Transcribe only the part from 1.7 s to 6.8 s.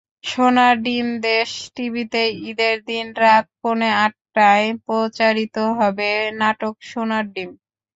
টিভিতে ঈদের দিন রাত পৌনে আটটায় প্রচারিত হবে নাটক